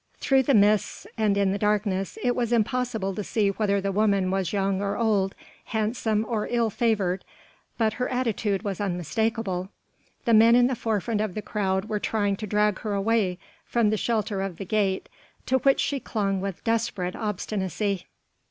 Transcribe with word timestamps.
Through 0.17 0.41
the 0.41 0.55
mist 0.55 1.05
and 1.15 1.37
in 1.37 1.51
the 1.51 1.59
darkness 1.59 2.17
it 2.23 2.35
was 2.35 2.51
impossible 2.51 3.13
to 3.13 3.23
see 3.23 3.49
whether 3.49 3.79
the 3.79 3.91
woman 3.91 4.31
was 4.31 4.51
young 4.51 4.81
or 4.81 4.97
old, 4.97 5.35
handsome 5.65 6.25
or 6.27 6.47
ill 6.49 6.71
favoured, 6.71 7.23
but 7.77 7.93
her 8.01 8.09
attitude 8.09 8.63
was 8.63 8.81
unmistakable. 8.81 9.69
The 10.25 10.33
men 10.33 10.55
in 10.55 10.65
the 10.65 10.73
forefront 10.75 11.21
of 11.21 11.35
the 11.35 11.43
crowd 11.43 11.85
were 11.85 11.99
trying 11.99 12.35
to 12.37 12.47
drag 12.47 12.79
her 12.79 12.95
away 12.95 13.37
from 13.63 13.91
the 13.91 13.95
shelter 13.97 14.41
of 14.41 14.57
the 14.57 14.65
gate 14.65 15.07
to 15.45 15.59
which 15.59 15.79
she 15.79 15.99
clung 15.99 16.41
with 16.41 16.63
desperate 16.63 17.15
obstinacy. 17.15 18.07